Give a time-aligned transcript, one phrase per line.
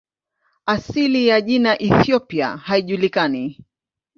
[0.65, 3.65] Asili ya jina "Ethiopia" haijulikani.